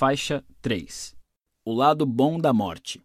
Faixa 0.00 0.42
3 0.62 1.14
O 1.62 1.74
lado 1.74 2.06
bom 2.06 2.38
da 2.38 2.54
morte. 2.54 3.02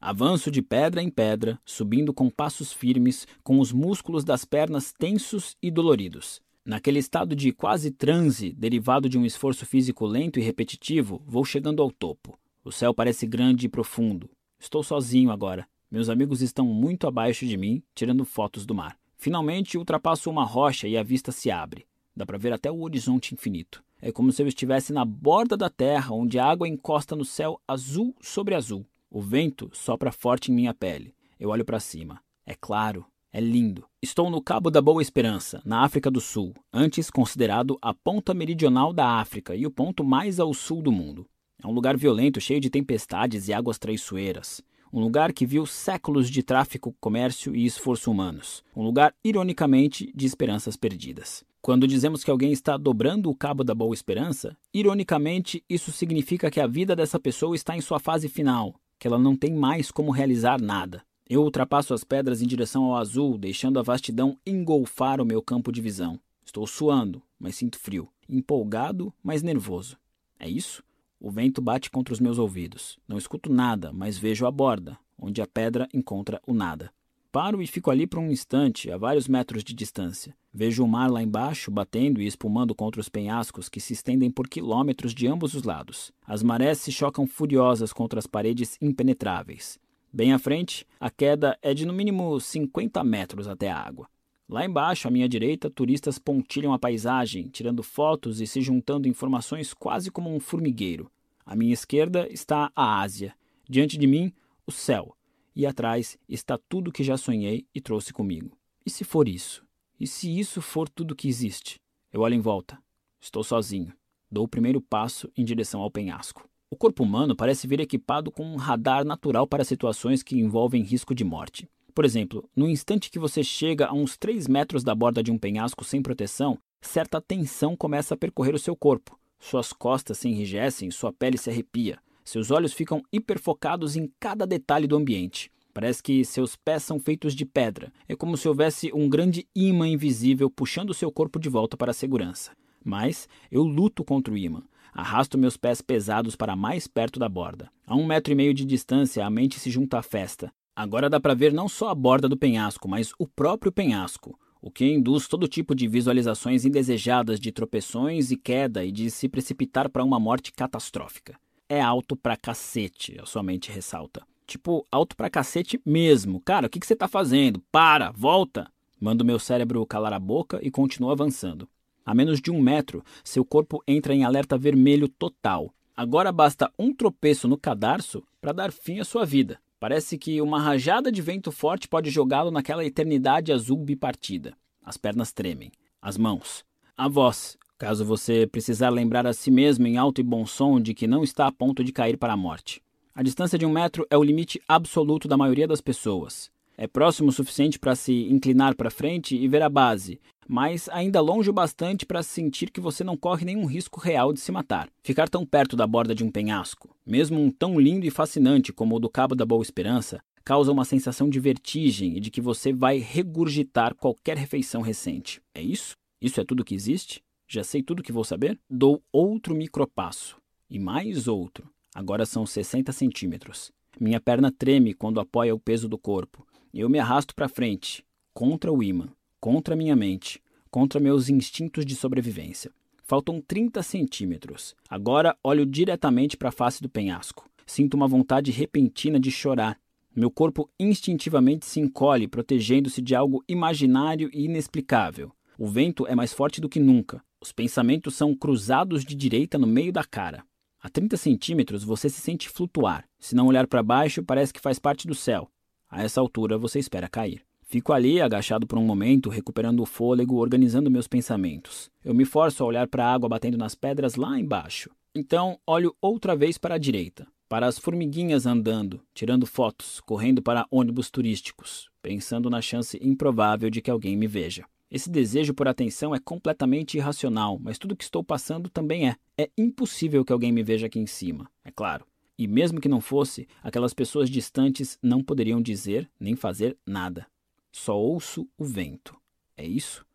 Avanço 0.00 0.50
de 0.50 0.60
pedra 0.62 1.00
em 1.00 1.08
pedra, 1.08 1.60
subindo 1.64 2.12
com 2.12 2.28
passos 2.28 2.72
firmes, 2.72 3.24
com 3.44 3.60
os 3.60 3.70
músculos 3.70 4.24
das 4.24 4.44
pernas 4.44 4.92
tensos 4.92 5.56
e 5.62 5.70
doloridos. 5.70 6.42
Naquele 6.64 6.98
estado 6.98 7.36
de 7.36 7.52
quase 7.52 7.92
transe, 7.92 8.52
derivado 8.52 9.08
de 9.08 9.16
um 9.16 9.24
esforço 9.24 9.64
físico 9.64 10.04
lento 10.04 10.40
e 10.40 10.42
repetitivo, 10.42 11.22
vou 11.24 11.44
chegando 11.44 11.80
ao 11.80 11.92
topo. 11.92 12.36
O 12.64 12.72
céu 12.72 12.92
parece 12.92 13.28
grande 13.28 13.66
e 13.66 13.68
profundo. 13.68 14.28
Estou 14.58 14.82
sozinho 14.82 15.30
agora. 15.30 15.68
Meus 15.88 16.08
amigos 16.08 16.42
estão 16.42 16.66
muito 16.66 17.06
abaixo 17.06 17.46
de 17.46 17.56
mim, 17.56 17.80
tirando 17.94 18.24
fotos 18.24 18.66
do 18.66 18.74
mar. 18.74 18.98
Finalmente 19.16 19.78
ultrapasso 19.78 20.28
uma 20.28 20.44
rocha 20.44 20.88
e 20.88 20.96
a 20.96 21.02
vista 21.04 21.30
se 21.30 21.48
abre. 21.48 21.86
Dá 22.16 22.24
para 22.24 22.38
ver 22.38 22.52
até 22.52 22.70
o 22.70 22.82
horizonte 22.82 23.34
infinito. 23.34 23.82
É 24.00 24.12
como 24.12 24.30
se 24.30 24.42
eu 24.42 24.46
estivesse 24.46 24.92
na 24.92 25.04
borda 25.04 25.56
da 25.56 25.68
terra, 25.68 26.14
onde 26.14 26.38
a 26.38 26.46
água 26.46 26.68
encosta 26.68 27.16
no 27.16 27.24
céu 27.24 27.60
azul 27.66 28.14
sobre 28.20 28.54
azul. 28.54 28.86
O 29.10 29.20
vento 29.20 29.70
sopra 29.72 30.12
forte 30.12 30.52
em 30.52 30.54
minha 30.54 30.74
pele. 30.74 31.14
Eu 31.40 31.50
olho 31.50 31.64
para 31.64 31.80
cima. 31.80 32.20
É 32.46 32.54
claro, 32.54 33.06
é 33.32 33.40
lindo. 33.40 33.84
Estou 34.02 34.30
no 34.30 34.40
Cabo 34.40 34.70
da 34.70 34.80
Boa 34.80 35.02
Esperança, 35.02 35.60
na 35.64 35.82
África 35.82 36.10
do 36.10 36.20
Sul, 36.20 36.54
antes 36.72 37.10
considerado 37.10 37.78
a 37.82 37.92
ponta 37.92 38.32
meridional 38.32 38.92
da 38.92 39.18
África 39.18 39.56
e 39.56 39.66
o 39.66 39.70
ponto 39.70 40.04
mais 40.04 40.38
ao 40.38 40.54
sul 40.54 40.80
do 40.82 40.92
mundo. 40.92 41.26
É 41.62 41.66
um 41.66 41.72
lugar 41.72 41.96
violento, 41.96 42.40
cheio 42.40 42.60
de 42.60 42.70
tempestades 42.70 43.48
e 43.48 43.52
águas 43.52 43.78
traiçoeiras. 43.78 44.62
Um 44.92 45.00
lugar 45.00 45.32
que 45.32 45.46
viu 45.46 45.66
séculos 45.66 46.30
de 46.30 46.42
tráfico, 46.42 46.94
comércio 47.00 47.56
e 47.56 47.64
esforço 47.64 48.10
humanos. 48.10 48.62
Um 48.76 48.84
lugar, 48.84 49.12
ironicamente, 49.24 50.12
de 50.14 50.26
esperanças 50.26 50.76
perdidas. 50.76 51.42
Quando 51.64 51.88
dizemos 51.88 52.22
que 52.22 52.30
alguém 52.30 52.52
está 52.52 52.76
dobrando 52.76 53.30
o 53.30 53.34
cabo 53.34 53.64
da 53.64 53.74
boa 53.74 53.94
esperança, 53.94 54.54
ironicamente, 54.70 55.64
isso 55.66 55.90
significa 55.90 56.50
que 56.50 56.60
a 56.60 56.66
vida 56.66 56.94
dessa 56.94 57.18
pessoa 57.18 57.56
está 57.56 57.74
em 57.74 57.80
sua 57.80 57.98
fase 57.98 58.28
final, 58.28 58.78
que 58.98 59.06
ela 59.06 59.18
não 59.18 59.34
tem 59.34 59.54
mais 59.54 59.90
como 59.90 60.10
realizar 60.10 60.60
nada. 60.60 61.02
Eu 61.26 61.42
ultrapasso 61.42 61.94
as 61.94 62.04
pedras 62.04 62.42
em 62.42 62.46
direção 62.46 62.84
ao 62.84 62.96
azul, 62.98 63.38
deixando 63.38 63.78
a 63.78 63.82
vastidão 63.82 64.36
engolfar 64.44 65.22
o 65.22 65.24
meu 65.24 65.40
campo 65.40 65.72
de 65.72 65.80
visão. 65.80 66.20
Estou 66.44 66.66
suando, 66.66 67.22
mas 67.38 67.54
sinto 67.54 67.78
frio. 67.78 68.10
Empolgado, 68.28 69.10
mas 69.22 69.42
nervoso. 69.42 69.96
É 70.38 70.46
isso? 70.46 70.84
O 71.18 71.30
vento 71.30 71.62
bate 71.62 71.90
contra 71.90 72.12
os 72.12 72.20
meus 72.20 72.38
ouvidos. 72.38 72.98
Não 73.08 73.16
escuto 73.16 73.50
nada, 73.50 73.90
mas 73.90 74.18
vejo 74.18 74.44
a 74.44 74.50
borda, 74.50 74.98
onde 75.18 75.40
a 75.40 75.46
pedra 75.46 75.88
encontra 75.94 76.42
o 76.46 76.52
nada. 76.52 76.92
Paro 77.34 77.60
e 77.60 77.66
fico 77.66 77.90
ali 77.90 78.06
por 78.06 78.20
um 78.20 78.30
instante, 78.30 78.92
a 78.92 78.96
vários 78.96 79.26
metros 79.26 79.64
de 79.64 79.74
distância. 79.74 80.36
Vejo 80.52 80.84
o 80.84 80.86
mar 80.86 81.10
lá 81.10 81.20
embaixo, 81.20 81.68
batendo 81.68 82.22
e 82.22 82.28
espumando 82.28 82.76
contra 82.76 83.00
os 83.00 83.08
penhascos 83.08 83.68
que 83.68 83.80
se 83.80 83.92
estendem 83.92 84.30
por 84.30 84.46
quilômetros 84.46 85.12
de 85.12 85.26
ambos 85.26 85.52
os 85.52 85.64
lados. 85.64 86.12
As 86.24 86.44
marés 86.44 86.78
se 86.78 86.92
chocam 86.92 87.26
furiosas 87.26 87.92
contra 87.92 88.20
as 88.20 88.26
paredes 88.28 88.78
impenetráveis. 88.80 89.80
Bem 90.12 90.32
à 90.32 90.38
frente, 90.38 90.86
a 91.00 91.10
queda 91.10 91.58
é 91.60 91.74
de 91.74 91.84
no 91.84 91.92
mínimo 91.92 92.38
50 92.38 93.02
metros 93.02 93.48
até 93.48 93.68
a 93.68 93.80
água. 93.80 94.06
Lá 94.48 94.64
embaixo, 94.64 95.08
à 95.08 95.10
minha 95.10 95.28
direita, 95.28 95.68
turistas 95.68 96.20
pontilham 96.20 96.72
a 96.72 96.78
paisagem, 96.78 97.48
tirando 97.48 97.82
fotos 97.82 98.40
e 98.40 98.46
se 98.46 98.62
juntando 98.62 99.08
informações 99.08 99.74
quase 99.74 100.08
como 100.08 100.32
um 100.32 100.38
formigueiro. 100.38 101.10
À 101.44 101.56
minha 101.56 101.74
esquerda 101.74 102.28
está 102.30 102.70
a 102.76 103.00
Ásia. 103.00 103.34
Diante 103.68 103.98
de 103.98 104.06
mim, 104.06 104.32
o 104.64 104.70
céu 104.70 105.16
e 105.54 105.66
atrás 105.66 106.18
está 106.28 106.58
tudo 106.68 106.92
que 106.92 107.04
já 107.04 107.16
sonhei 107.16 107.66
e 107.74 107.80
trouxe 107.80 108.12
comigo. 108.12 108.56
E 108.84 108.90
se 108.90 109.04
for 109.04 109.28
isso? 109.28 109.64
E 109.98 110.06
se 110.06 110.38
isso 110.38 110.60
for 110.60 110.88
tudo 110.88 111.14
que 111.14 111.28
existe? 111.28 111.80
Eu 112.12 112.22
olho 112.22 112.34
em 112.34 112.40
volta. 112.40 112.78
Estou 113.20 113.44
sozinho. 113.44 113.92
Dou 114.30 114.44
o 114.44 114.48
primeiro 114.48 114.80
passo 114.80 115.30
em 115.36 115.44
direção 115.44 115.80
ao 115.80 115.90
penhasco. 115.90 116.48
O 116.70 116.76
corpo 116.76 117.04
humano 117.04 117.36
parece 117.36 117.66
vir 117.66 117.80
equipado 117.80 118.30
com 118.32 118.44
um 118.44 118.56
radar 118.56 119.04
natural 119.04 119.46
para 119.46 119.64
situações 119.64 120.22
que 120.22 120.38
envolvem 120.38 120.82
risco 120.82 121.14
de 121.14 121.22
morte. 121.22 121.68
Por 121.94 122.04
exemplo, 122.04 122.48
no 122.56 122.68
instante 122.68 123.10
que 123.10 123.18
você 123.18 123.44
chega 123.44 123.86
a 123.86 123.92
uns 123.92 124.16
3 124.16 124.48
metros 124.48 124.82
da 124.82 124.94
borda 124.94 125.22
de 125.22 125.30
um 125.30 125.38
penhasco 125.38 125.84
sem 125.84 126.02
proteção, 126.02 126.58
certa 126.82 127.20
tensão 127.20 127.76
começa 127.76 128.14
a 128.14 128.16
percorrer 128.16 128.54
o 128.54 128.58
seu 128.58 128.74
corpo. 128.74 129.16
Suas 129.38 129.72
costas 129.72 130.18
se 130.18 130.28
enrijecem, 130.28 130.90
sua 130.90 131.12
pele 131.12 131.38
se 131.38 131.50
arrepia. 131.50 131.98
Seus 132.24 132.50
olhos 132.50 132.72
ficam 132.72 133.02
hiperfocados 133.12 133.96
em 133.96 134.10
cada 134.18 134.46
detalhe 134.46 134.86
do 134.86 134.96
ambiente. 134.96 135.52
Parece 135.74 136.02
que 136.02 136.24
seus 136.24 136.56
pés 136.56 136.82
são 136.82 136.98
feitos 136.98 137.34
de 137.34 137.44
pedra. 137.44 137.92
É 138.08 138.16
como 138.16 138.36
se 138.36 138.48
houvesse 138.48 138.90
um 138.94 139.10
grande 139.10 139.46
imã 139.54 139.86
invisível 139.86 140.48
puxando 140.48 140.94
seu 140.94 141.12
corpo 141.12 141.38
de 141.38 141.50
volta 141.50 141.76
para 141.76 141.90
a 141.90 141.94
segurança. 141.94 142.52
Mas 142.82 143.28
eu 143.50 143.62
luto 143.62 144.02
contra 144.02 144.32
o 144.32 144.38
imã. 144.38 144.62
Arrasto 144.92 145.36
meus 145.36 145.58
pés 145.58 145.82
pesados 145.82 146.34
para 146.34 146.56
mais 146.56 146.86
perto 146.86 147.20
da 147.20 147.28
borda. 147.28 147.70
A 147.86 147.94
um 147.94 148.06
metro 148.06 148.32
e 148.32 148.36
meio 148.36 148.54
de 148.54 148.64
distância, 148.64 149.26
a 149.26 149.28
mente 149.28 149.60
se 149.60 149.70
junta 149.70 149.98
à 149.98 150.02
festa. 150.02 150.50
Agora 150.74 151.10
dá 151.10 151.20
para 151.20 151.34
ver 151.34 151.52
não 151.52 151.68
só 151.68 151.90
a 151.90 151.94
borda 151.94 152.28
do 152.28 152.38
penhasco, 152.38 152.88
mas 152.88 153.12
o 153.18 153.26
próprio 153.26 153.70
penhasco, 153.70 154.38
o 154.62 154.70
que 154.70 154.86
induz 154.86 155.28
todo 155.28 155.46
tipo 155.46 155.74
de 155.74 155.86
visualizações 155.86 156.64
indesejadas 156.64 157.38
de 157.38 157.52
tropeções 157.52 158.30
e 158.30 158.36
queda 158.36 158.82
e 158.82 158.90
de 158.90 159.10
se 159.10 159.28
precipitar 159.28 159.90
para 159.90 160.04
uma 160.04 160.18
morte 160.18 160.52
catastrófica 160.52 161.36
é 161.68 161.80
alto 161.80 162.16
pra 162.16 162.36
cacete, 162.36 163.18
a 163.20 163.26
sua 163.26 163.42
mente 163.42 163.70
ressalta. 163.70 164.22
Tipo, 164.46 164.86
alto 164.90 165.16
pra 165.16 165.30
cacete 165.30 165.80
mesmo. 165.84 166.40
Cara, 166.40 166.66
o 166.66 166.70
que, 166.70 166.78
que 166.78 166.86
você 166.86 166.94
tá 166.94 167.08
fazendo? 167.08 167.62
Para, 167.72 168.10
volta! 168.12 168.70
Manda 169.00 169.22
o 169.24 169.26
meu 169.26 169.38
cérebro 169.38 169.84
calar 169.86 170.12
a 170.12 170.18
boca 170.18 170.58
e 170.62 170.70
continua 170.70 171.12
avançando. 171.12 171.68
A 172.04 172.14
menos 172.14 172.40
de 172.40 172.50
um 172.50 172.60
metro, 172.60 173.02
seu 173.22 173.44
corpo 173.44 173.82
entra 173.86 174.14
em 174.14 174.24
alerta 174.24 174.58
vermelho 174.58 175.08
total. 175.08 175.74
Agora 175.96 176.30
basta 176.30 176.70
um 176.78 176.92
tropeço 176.94 177.48
no 177.48 177.56
cadarço 177.56 178.22
para 178.40 178.52
dar 178.52 178.72
fim 178.72 179.00
à 179.00 179.04
sua 179.04 179.24
vida. 179.24 179.58
Parece 179.80 180.18
que 180.18 180.40
uma 180.40 180.60
rajada 180.60 181.10
de 181.10 181.22
vento 181.22 181.50
forte 181.52 181.88
pode 181.88 182.10
jogá-lo 182.10 182.50
naquela 182.50 182.84
eternidade 182.84 183.52
azul 183.52 183.78
bipartida. 183.78 184.56
As 184.82 184.96
pernas 184.96 185.32
tremem. 185.32 185.72
As 186.00 186.18
mãos. 186.18 186.64
A 186.96 187.08
voz, 187.08 187.56
caso 187.84 188.02
você 188.02 188.46
precisar 188.46 188.88
lembrar 188.88 189.26
a 189.26 189.34
si 189.34 189.50
mesmo 189.50 189.86
em 189.86 189.98
alto 189.98 190.18
e 190.18 190.24
bom 190.24 190.46
som 190.46 190.80
de 190.80 190.94
que 190.94 191.06
não 191.06 191.22
está 191.22 191.46
a 191.46 191.52
ponto 191.52 191.84
de 191.84 191.92
cair 191.92 192.16
para 192.16 192.32
a 192.32 192.36
morte. 192.36 192.80
A 193.14 193.22
distância 193.22 193.58
de 193.58 193.66
um 193.66 193.70
metro 193.70 194.06
é 194.08 194.16
o 194.16 194.22
limite 194.22 194.58
absoluto 194.66 195.28
da 195.28 195.36
maioria 195.36 195.68
das 195.68 195.82
pessoas. 195.82 196.50
É 196.78 196.86
próximo 196.86 197.28
o 197.28 197.32
suficiente 197.32 197.78
para 197.78 197.94
se 197.94 198.24
inclinar 198.32 198.74
para 198.74 198.90
frente 198.90 199.36
e 199.36 199.46
ver 199.46 199.60
a 199.60 199.68
base, 199.68 200.18
mas 200.48 200.88
ainda 200.88 201.20
longe 201.20 201.50
o 201.50 201.52
bastante 201.52 202.06
para 202.06 202.22
sentir 202.22 202.70
que 202.70 202.80
você 202.80 203.04
não 203.04 203.18
corre 203.18 203.44
nenhum 203.44 203.66
risco 203.66 204.00
real 204.00 204.32
de 204.32 204.40
se 204.40 204.50
matar. 204.50 204.88
Ficar 205.02 205.28
tão 205.28 205.44
perto 205.44 205.76
da 205.76 205.86
borda 205.86 206.14
de 206.14 206.24
um 206.24 206.30
penhasco, 206.30 206.88
mesmo 207.06 207.38
um 207.38 207.50
tão 207.50 207.78
lindo 207.78 208.06
e 208.06 208.10
fascinante 208.10 208.72
como 208.72 208.96
o 208.96 208.98
do 208.98 209.10
Cabo 209.10 209.34
da 209.34 209.44
Boa 209.44 209.62
Esperança, 209.62 210.22
causa 210.42 210.72
uma 210.72 210.86
sensação 210.86 211.28
de 211.28 211.38
vertigem 211.38 212.16
e 212.16 212.20
de 212.20 212.30
que 212.30 212.40
você 212.40 212.72
vai 212.72 212.96
regurgitar 212.96 213.94
qualquer 213.94 214.38
refeição 214.38 214.80
recente. 214.80 215.38
É 215.54 215.60
isso? 215.60 215.92
Isso 216.18 216.40
é 216.40 216.44
tudo 216.44 216.64
que 216.64 216.74
existe? 216.74 217.22
Já 217.54 217.62
sei 217.62 217.84
tudo 217.84 218.02
que 218.02 218.10
vou 218.10 218.24
saber? 218.24 218.58
Dou 218.68 219.00
outro 219.12 219.54
micropasso. 219.54 220.36
E 220.68 220.76
mais 220.76 221.28
outro. 221.28 221.70
Agora 221.94 222.26
são 222.26 222.44
60 222.44 222.90
centímetros. 222.90 223.70
Minha 224.00 224.20
perna 224.20 224.50
treme 224.50 224.92
quando 224.92 225.20
apoia 225.20 225.54
o 225.54 225.60
peso 225.60 225.88
do 225.88 225.96
corpo. 225.96 226.44
Eu 226.74 226.90
me 226.90 226.98
arrasto 226.98 227.32
para 227.32 227.48
frente, 227.48 228.04
contra 228.32 228.72
o 228.72 228.82
imã, 228.82 229.06
contra 229.38 229.76
minha 229.76 229.94
mente, 229.94 230.42
contra 230.68 230.98
meus 230.98 231.28
instintos 231.28 231.86
de 231.86 231.94
sobrevivência. 231.94 232.72
Faltam 233.04 233.40
30 233.40 233.80
centímetros. 233.84 234.74
Agora 234.90 235.36
olho 235.40 235.64
diretamente 235.64 236.36
para 236.36 236.48
a 236.48 236.52
face 236.52 236.82
do 236.82 236.88
penhasco. 236.88 237.48
Sinto 237.64 237.94
uma 237.94 238.08
vontade 238.08 238.50
repentina 238.50 239.20
de 239.20 239.30
chorar. 239.30 239.78
Meu 240.12 240.28
corpo 240.28 240.68
instintivamente 240.76 241.66
se 241.66 241.78
encolhe, 241.78 242.26
protegendo-se 242.26 243.00
de 243.00 243.14
algo 243.14 243.44
imaginário 243.46 244.28
e 244.32 244.46
inexplicável. 244.46 245.30
O 245.56 245.68
vento 245.68 246.04
é 246.08 246.16
mais 246.16 246.32
forte 246.32 246.60
do 246.60 246.68
que 246.68 246.80
nunca. 246.80 247.22
Os 247.44 247.52
pensamentos 247.52 248.14
são 248.14 248.34
cruzados 248.34 249.04
de 249.04 249.14
direita 249.14 249.58
no 249.58 249.66
meio 249.66 249.92
da 249.92 250.02
cara. 250.02 250.42
A 250.80 250.88
30 250.88 251.14
centímetros 251.18 251.84
você 251.84 252.08
se 252.08 252.18
sente 252.18 252.48
flutuar. 252.48 253.04
Se 253.18 253.34
não 253.34 253.48
olhar 253.48 253.66
para 253.66 253.82
baixo, 253.82 254.22
parece 254.22 254.50
que 254.50 254.62
faz 254.62 254.78
parte 254.78 255.06
do 255.06 255.14
céu. 255.14 255.50
A 255.90 256.02
essa 256.02 256.22
altura 256.22 256.56
você 256.56 256.78
espera 256.78 257.06
cair. 257.06 257.42
Fico 257.60 257.92
ali, 257.92 258.18
agachado 258.18 258.66
por 258.66 258.78
um 258.78 258.86
momento, 258.86 259.28
recuperando 259.28 259.80
o 259.80 259.84
fôlego, 259.84 260.36
organizando 260.36 260.90
meus 260.90 261.06
pensamentos. 261.06 261.90
Eu 262.02 262.14
me 262.14 262.24
forço 262.24 262.64
a 262.64 262.66
olhar 262.66 262.88
para 262.88 263.04
a 263.04 263.12
água 263.12 263.28
batendo 263.28 263.58
nas 263.58 263.74
pedras 263.74 264.14
lá 264.14 264.40
embaixo. 264.40 264.88
Então, 265.14 265.58
olho 265.66 265.94
outra 266.00 266.34
vez 266.34 266.56
para 266.56 266.76
a 266.76 266.78
direita, 266.78 267.26
para 267.46 267.66
as 267.66 267.78
formiguinhas 267.78 268.46
andando, 268.46 269.02
tirando 269.12 269.44
fotos, 269.44 270.00
correndo 270.00 270.40
para 270.40 270.66
ônibus 270.70 271.10
turísticos, 271.10 271.90
pensando 272.00 272.48
na 272.48 272.62
chance 272.62 272.98
improvável 273.02 273.68
de 273.68 273.82
que 273.82 273.90
alguém 273.90 274.16
me 274.16 274.26
veja. 274.26 274.64
Esse 274.94 275.10
desejo 275.10 275.52
por 275.52 275.66
atenção 275.66 276.14
é 276.14 276.20
completamente 276.20 276.96
irracional, 276.96 277.58
mas 277.60 277.78
tudo 277.78 277.96
que 277.96 278.04
estou 278.04 278.22
passando 278.22 278.70
também 278.70 279.08
é. 279.08 279.16
É 279.36 279.50
impossível 279.58 280.24
que 280.24 280.32
alguém 280.32 280.52
me 280.52 280.62
veja 280.62 280.86
aqui 280.86 281.00
em 281.00 281.06
cima, 281.06 281.50
é 281.64 281.70
claro. 281.72 282.06
E 282.38 282.46
mesmo 282.46 282.80
que 282.80 282.88
não 282.88 283.00
fosse, 283.00 283.48
aquelas 283.60 283.92
pessoas 283.92 284.30
distantes 284.30 284.96
não 285.02 285.20
poderiam 285.20 285.60
dizer 285.60 286.08
nem 286.20 286.36
fazer 286.36 286.78
nada. 286.86 287.26
Só 287.72 287.98
ouço 287.98 288.48
o 288.56 288.64
vento. 288.64 289.16
É 289.56 289.66
isso? 289.66 290.06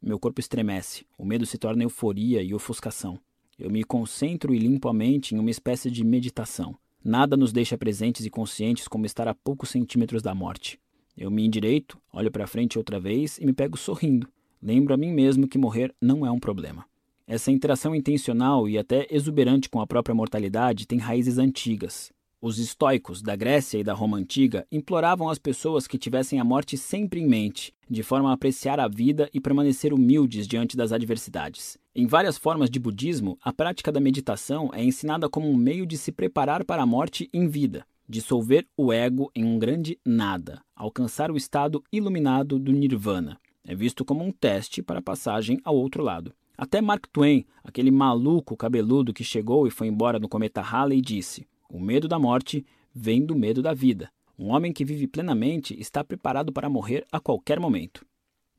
Meu 0.00 0.20
corpo 0.20 0.38
estremece, 0.38 1.04
o 1.18 1.24
medo 1.24 1.44
se 1.44 1.58
torna 1.58 1.82
euforia 1.82 2.40
e 2.40 2.54
ofuscação. 2.54 3.18
Eu 3.58 3.68
me 3.68 3.82
concentro 3.82 4.54
e 4.54 4.58
limpo 4.60 4.88
a 4.88 4.94
mente 4.94 5.34
em 5.34 5.38
uma 5.40 5.50
espécie 5.50 5.90
de 5.90 6.04
meditação. 6.04 6.78
Nada 7.04 7.36
nos 7.36 7.52
deixa 7.52 7.76
presentes 7.76 8.24
e 8.24 8.30
conscientes 8.30 8.86
como 8.86 9.04
estar 9.04 9.26
a 9.26 9.34
poucos 9.34 9.70
centímetros 9.70 10.22
da 10.22 10.32
morte. 10.32 10.78
Eu 11.18 11.32
me 11.32 11.44
endireito, 11.44 11.98
olho 12.12 12.30
para 12.30 12.46
frente 12.46 12.78
outra 12.78 13.00
vez 13.00 13.38
e 13.38 13.44
me 13.44 13.52
pego 13.52 13.76
sorrindo. 13.76 14.28
Lembro 14.62 14.94
a 14.94 14.96
mim 14.96 15.12
mesmo 15.12 15.48
que 15.48 15.58
morrer 15.58 15.92
não 16.00 16.24
é 16.24 16.30
um 16.30 16.38
problema. 16.38 16.84
Essa 17.26 17.50
interação 17.50 17.92
intencional 17.92 18.68
e 18.68 18.78
até 18.78 19.04
exuberante 19.10 19.68
com 19.68 19.80
a 19.80 19.86
própria 19.86 20.14
mortalidade 20.14 20.86
tem 20.86 21.00
raízes 21.00 21.36
antigas. 21.36 22.12
Os 22.40 22.60
estoicos 22.60 23.20
da 23.20 23.34
Grécia 23.34 23.78
e 23.78 23.82
da 23.82 23.94
Roma 23.94 24.16
antiga 24.16 24.64
imploravam 24.70 25.28
às 25.28 25.40
pessoas 25.40 25.88
que 25.88 25.98
tivessem 25.98 26.38
a 26.38 26.44
morte 26.44 26.78
sempre 26.78 27.20
em 27.20 27.26
mente, 27.26 27.74
de 27.90 28.04
forma 28.04 28.30
a 28.30 28.34
apreciar 28.34 28.78
a 28.78 28.86
vida 28.86 29.28
e 29.34 29.40
permanecer 29.40 29.92
humildes 29.92 30.46
diante 30.46 30.76
das 30.76 30.92
adversidades. 30.92 31.76
Em 31.96 32.06
várias 32.06 32.38
formas 32.38 32.70
de 32.70 32.78
budismo, 32.78 33.36
a 33.42 33.52
prática 33.52 33.90
da 33.90 33.98
meditação 33.98 34.70
é 34.72 34.84
ensinada 34.84 35.28
como 35.28 35.50
um 35.50 35.56
meio 35.56 35.84
de 35.84 35.98
se 35.98 36.12
preparar 36.12 36.64
para 36.64 36.80
a 36.80 36.86
morte 36.86 37.28
em 37.34 37.48
vida, 37.48 37.84
dissolver 38.08 38.66
o 38.76 38.92
ego 38.92 39.30
em 39.34 39.44
um 39.44 39.58
grande 39.58 39.98
nada, 40.04 40.62
alcançar 40.74 41.30
o 41.30 41.36
estado 41.36 41.82
iluminado 41.92 42.58
do 42.58 42.72
nirvana. 42.72 43.38
É 43.64 43.74
visto 43.74 44.04
como 44.04 44.24
um 44.24 44.32
teste 44.32 44.82
para 44.82 45.00
a 45.00 45.02
passagem 45.02 45.60
ao 45.62 45.76
outro 45.76 46.02
lado. 46.02 46.32
Até 46.56 46.80
Mark 46.80 47.06
Twain, 47.12 47.44
aquele 47.62 47.90
maluco 47.90 48.56
cabeludo 48.56 49.12
que 49.12 49.22
chegou 49.22 49.66
e 49.66 49.70
foi 49.70 49.86
embora 49.88 50.18
no 50.18 50.28
cometa 50.28 50.60
Halley, 50.60 51.00
disse: 51.00 51.46
o 51.68 51.78
medo 51.78 52.08
da 52.08 52.18
morte 52.18 52.64
vem 52.94 53.24
do 53.24 53.36
medo 53.36 53.60
da 53.60 53.74
vida. 53.74 54.10
Um 54.38 54.48
homem 54.48 54.72
que 54.72 54.84
vive 54.84 55.06
plenamente 55.06 55.78
está 55.78 56.02
preparado 56.02 56.50
para 56.50 56.68
morrer 56.68 57.04
a 57.12 57.20
qualquer 57.20 57.60
momento. 57.60 58.06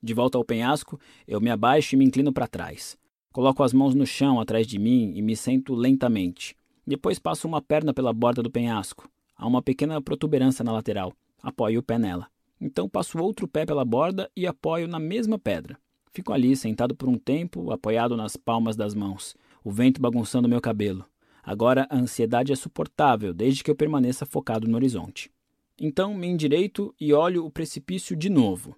De 0.01 0.13
volta 0.13 0.37
ao 0.37 0.45
penhasco, 0.45 0.99
eu 1.27 1.41
me 1.41 1.49
abaixo 1.49 1.95
e 1.95 1.97
me 1.97 2.05
inclino 2.05 2.31
para 2.31 2.47
trás. 2.47 2.97
Coloco 3.33 3.63
as 3.63 3.73
mãos 3.73 3.95
no 3.95 4.05
chão 4.05 4.39
atrás 4.39 4.67
de 4.67 4.77
mim 4.77 5.13
e 5.15 5.21
me 5.21 5.35
sento 5.35 5.73
lentamente. 5.73 6.55
Depois 6.85 7.17
passo 7.17 7.47
uma 7.47 7.61
perna 7.61 7.93
pela 7.93 8.13
borda 8.13 8.43
do 8.43 8.51
penhasco. 8.51 9.09
Há 9.39 9.47
uma 9.47 9.61
pequena 9.61 10.01
protuberância 10.01 10.65
na 10.65 10.73
lateral. 10.73 11.13
Apoio 11.41 11.79
o 11.79 11.83
pé 11.83 11.97
nela. 11.97 12.27
Então 12.59 12.89
passo 12.89 13.17
outro 13.17 13.47
pé 13.47 13.65
pela 13.65 13.85
borda 13.85 14.29
e 14.35 14.45
apoio 14.45 14.85
na 14.85 14.99
mesma 14.99 15.39
pedra. 15.39 15.77
Fico 16.11 16.33
ali, 16.33 16.57
sentado 16.57 16.93
por 16.93 17.07
um 17.07 17.17
tempo, 17.17 17.71
apoiado 17.71 18.17
nas 18.17 18.35
palmas 18.35 18.75
das 18.75 18.93
mãos, 18.93 19.37
o 19.63 19.71
vento 19.71 20.01
bagunçando 20.01 20.49
meu 20.49 20.59
cabelo. 20.59 21.05
Agora 21.41 21.87
a 21.89 21.95
ansiedade 21.95 22.51
é 22.51 22.55
suportável, 22.55 23.33
desde 23.33 23.63
que 23.63 23.71
eu 23.71 23.75
permaneça 23.75 24.25
focado 24.25 24.67
no 24.67 24.75
horizonte. 24.75 25.31
Então 25.79 26.13
me 26.13 26.27
endireito 26.27 26.93
e 26.99 27.13
olho 27.13 27.45
o 27.45 27.49
precipício 27.49 28.17
de 28.17 28.29
novo. 28.29 28.75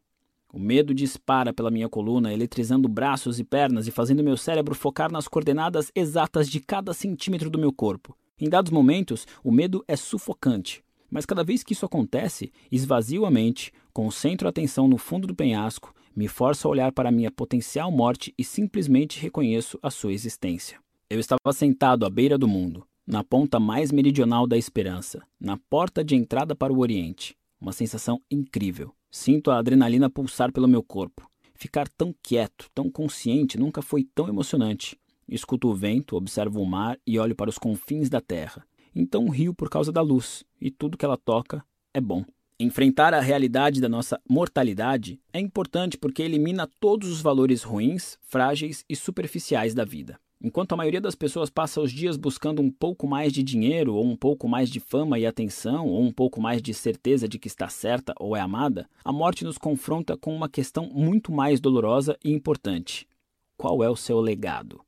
O 0.53 0.59
medo 0.59 0.93
dispara 0.93 1.51
pela 1.51 1.71
minha 1.71 1.89
coluna, 1.89 2.31
eletrizando 2.31 2.87
braços 2.87 3.39
e 3.39 3.43
pernas 3.43 3.87
e 3.87 3.91
fazendo 3.91 4.23
meu 4.23 4.37
cérebro 4.37 4.75
focar 4.75 5.11
nas 5.11 5.27
coordenadas 5.27 5.91
exatas 5.95 6.47
de 6.47 6.59
cada 6.59 6.93
centímetro 6.93 7.49
do 7.49 7.57
meu 7.57 7.73
corpo. 7.73 8.15
Em 8.41 8.49
dados 8.49 8.71
momentos, 8.71 9.27
o 9.43 9.51
medo 9.51 9.85
é 9.87 9.95
sufocante. 9.95 10.83
Mas 11.11 11.27
cada 11.27 11.43
vez 11.43 11.61
que 11.61 11.73
isso 11.73 11.85
acontece, 11.85 12.51
esvazio 12.71 13.23
a 13.23 13.29
mente, 13.29 13.71
concentro 13.93 14.47
a 14.47 14.49
atenção 14.49 14.87
no 14.87 14.97
fundo 14.97 15.27
do 15.27 15.35
penhasco, 15.35 15.93
me 16.15 16.27
forço 16.27 16.67
a 16.67 16.71
olhar 16.71 16.91
para 16.91 17.09
a 17.09 17.11
minha 17.11 17.29
potencial 17.29 17.91
morte 17.91 18.33
e 18.35 18.43
simplesmente 18.43 19.19
reconheço 19.19 19.77
a 19.83 19.91
sua 19.91 20.11
existência. 20.11 20.79
Eu 21.07 21.19
estava 21.19 21.53
sentado 21.53 22.03
à 22.03 22.09
beira 22.09 22.35
do 22.35 22.47
mundo, 22.47 22.83
na 23.05 23.23
ponta 23.23 23.59
mais 23.59 23.91
meridional 23.91 24.47
da 24.47 24.57
esperança, 24.57 25.21
na 25.39 25.57
porta 25.69 26.03
de 26.03 26.15
entrada 26.15 26.55
para 26.55 26.73
o 26.73 26.79
Oriente. 26.79 27.37
Uma 27.59 27.71
sensação 27.71 28.19
incrível. 28.31 28.91
Sinto 29.11 29.51
a 29.51 29.59
adrenalina 29.59 30.09
pulsar 30.09 30.51
pelo 30.51 30.67
meu 30.67 30.81
corpo. 30.81 31.29
Ficar 31.53 31.87
tão 31.89 32.15
quieto, 32.23 32.71
tão 32.73 32.89
consciente, 32.89 33.59
nunca 33.59 33.83
foi 33.83 34.03
tão 34.03 34.27
emocionante. 34.27 34.97
Escuto 35.31 35.69
o 35.69 35.73
vento, 35.73 36.17
observo 36.17 36.61
o 36.61 36.65
mar 36.65 36.99
e 37.07 37.17
olho 37.17 37.33
para 37.33 37.49
os 37.49 37.57
confins 37.57 38.09
da 38.09 38.19
terra. 38.19 38.67
Então 38.93 39.29
rio 39.29 39.53
por 39.53 39.69
causa 39.69 39.89
da 39.89 40.01
luz, 40.01 40.43
e 40.59 40.69
tudo 40.69 40.97
que 40.97 41.05
ela 41.05 41.15
toca 41.15 41.63
é 41.93 42.01
bom. 42.01 42.25
Enfrentar 42.59 43.13
a 43.13 43.21
realidade 43.21 43.79
da 43.79 43.87
nossa 43.87 44.19
mortalidade 44.29 45.21
é 45.31 45.39
importante 45.39 45.97
porque 45.97 46.21
elimina 46.21 46.69
todos 46.81 47.09
os 47.09 47.21
valores 47.21 47.63
ruins, 47.63 48.17
frágeis 48.21 48.83
e 48.89 48.95
superficiais 48.95 49.73
da 49.73 49.85
vida. 49.85 50.19
Enquanto 50.43 50.73
a 50.73 50.75
maioria 50.75 50.99
das 50.99 51.15
pessoas 51.15 51.49
passa 51.49 51.79
os 51.79 51.93
dias 51.93 52.17
buscando 52.17 52.61
um 52.61 52.69
pouco 52.69 53.07
mais 53.07 53.31
de 53.31 53.41
dinheiro, 53.41 53.93
ou 53.95 54.03
um 54.03 54.17
pouco 54.17 54.49
mais 54.49 54.69
de 54.69 54.81
fama 54.81 55.17
e 55.17 55.25
atenção, 55.25 55.87
ou 55.87 56.03
um 56.03 56.11
pouco 56.11 56.41
mais 56.41 56.61
de 56.61 56.73
certeza 56.73 57.25
de 57.25 57.39
que 57.39 57.47
está 57.47 57.69
certa 57.69 58.13
ou 58.19 58.35
é 58.35 58.41
amada, 58.41 58.85
a 59.01 59.13
morte 59.13 59.45
nos 59.45 59.57
confronta 59.57 60.17
com 60.17 60.35
uma 60.35 60.49
questão 60.49 60.89
muito 60.91 61.31
mais 61.31 61.61
dolorosa 61.61 62.17
e 62.21 62.31
importante: 62.31 63.07
qual 63.55 63.81
é 63.81 63.89
o 63.89 63.95
seu 63.95 64.19
legado? 64.19 64.81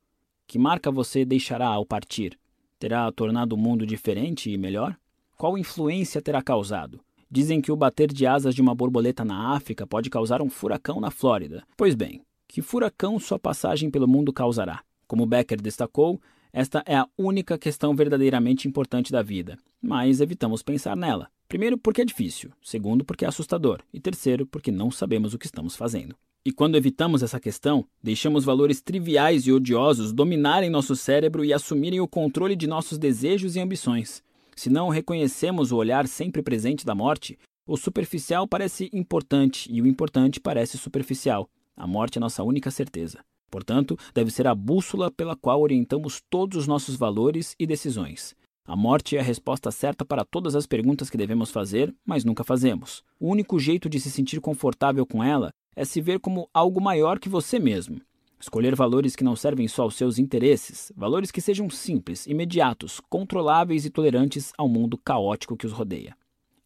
Que 0.46 0.58
marca 0.58 0.90
você 0.90 1.24
deixará 1.24 1.68
ao 1.68 1.86
partir? 1.86 2.38
Terá 2.78 3.10
tornado 3.10 3.54
o 3.54 3.58
mundo 3.58 3.86
diferente 3.86 4.50
e 4.50 4.58
melhor? 4.58 4.96
Qual 5.36 5.58
influência 5.58 6.22
terá 6.22 6.42
causado? 6.42 7.00
Dizem 7.30 7.60
que 7.60 7.72
o 7.72 7.76
bater 7.76 8.12
de 8.12 8.26
asas 8.26 8.54
de 8.54 8.62
uma 8.62 8.74
borboleta 8.74 9.24
na 9.24 9.54
África 9.54 9.86
pode 9.86 10.10
causar 10.10 10.42
um 10.42 10.50
furacão 10.50 11.00
na 11.00 11.10
Flórida. 11.10 11.64
Pois 11.76 11.94
bem, 11.94 12.22
que 12.46 12.62
furacão 12.62 13.18
sua 13.18 13.38
passagem 13.38 13.90
pelo 13.90 14.06
mundo 14.06 14.32
causará? 14.32 14.82
Como 15.06 15.26
Becker 15.26 15.60
destacou, 15.60 16.20
esta 16.52 16.84
é 16.86 16.94
a 16.94 17.08
única 17.18 17.58
questão 17.58 17.96
verdadeiramente 17.96 18.68
importante 18.68 19.10
da 19.10 19.22
vida, 19.22 19.58
mas 19.82 20.20
evitamos 20.20 20.62
pensar 20.62 20.96
nela. 20.96 21.28
Primeiro, 21.48 21.76
porque 21.76 22.02
é 22.02 22.04
difícil, 22.04 22.52
segundo, 22.62 23.04
porque 23.04 23.24
é 23.24 23.28
assustador, 23.28 23.80
e 23.92 23.98
terceiro, 23.98 24.46
porque 24.46 24.70
não 24.70 24.90
sabemos 24.90 25.34
o 25.34 25.38
que 25.38 25.46
estamos 25.46 25.74
fazendo. 25.74 26.14
E 26.46 26.52
quando 26.52 26.76
evitamos 26.76 27.22
essa 27.22 27.40
questão, 27.40 27.86
deixamos 28.02 28.44
valores 28.44 28.82
triviais 28.82 29.46
e 29.46 29.52
odiosos 29.52 30.12
dominarem 30.12 30.68
nosso 30.68 30.94
cérebro 30.94 31.42
e 31.42 31.54
assumirem 31.54 32.00
o 32.00 32.06
controle 32.06 32.54
de 32.54 32.66
nossos 32.66 32.98
desejos 32.98 33.56
e 33.56 33.60
ambições. 33.60 34.22
Se 34.54 34.68
não 34.68 34.90
reconhecemos 34.90 35.72
o 35.72 35.76
olhar 35.76 36.06
sempre 36.06 36.42
presente 36.42 36.84
da 36.84 36.94
morte, 36.94 37.38
o 37.66 37.78
superficial 37.78 38.46
parece 38.46 38.90
importante 38.92 39.72
e 39.72 39.80
o 39.80 39.86
importante 39.86 40.38
parece 40.38 40.76
superficial. 40.76 41.48
A 41.74 41.86
morte 41.86 42.18
é 42.18 42.20
nossa 42.20 42.42
única 42.42 42.70
certeza. 42.70 43.20
Portanto, 43.50 43.98
deve 44.12 44.30
ser 44.30 44.46
a 44.46 44.54
bússola 44.54 45.10
pela 45.10 45.34
qual 45.34 45.62
orientamos 45.62 46.20
todos 46.28 46.58
os 46.58 46.66
nossos 46.66 46.94
valores 46.94 47.54
e 47.58 47.66
decisões. 47.66 48.34
A 48.66 48.76
morte 48.76 49.16
é 49.16 49.20
a 49.20 49.22
resposta 49.22 49.70
certa 49.70 50.04
para 50.04 50.26
todas 50.26 50.54
as 50.54 50.66
perguntas 50.66 51.08
que 51.08 51.16
devemos 51.16 51.50
fazer, 51.50 51.94
mas 52.04 52.22
nunca 52.22 52.44
fazemos. 52.44 53.02
O 53.18 53.28
único 53.28 53.58
jeito 53.58 53.88
de 53.88 53.98
se 53.98 54.10
sentir 54.10 54.40
confortável 54.40 55.06
com 55.06 55.24
ela 55.24 55.50
é 55.76 55.84
se 55.84 56.00
ver 56.00 56.20
como 56.20 56.48
algo 56.52 56.80
maior 56.80 57.18
que 57.18 57.28
você 57.28 57.58
mesmo. 57.58 58.00
Escolher 58.40 58.74
valores 58.74 59.16
que 59.16 59.24
não 59.24 59.34
servem 59.34 59.66
só 59.66 59.82
aos 59.82 59.94
seus 59.94 60.18
interesses, 60.18 60.92
valores 60.96 61.30
que 61.30 61.40
sejam 61.40 61.70
simples, 61.70 62.26
imediatos, 62.26 63.00
controláveis 63.08 63.86
e 63.86 63.90
tolerantes 63.90 64.52
ao 64.58 64.68
mundo 64.68 64.98
caótico 64.98 65.56
que 65.56 65.66
os 65.66 65.72
rodeia. 65.72 66.16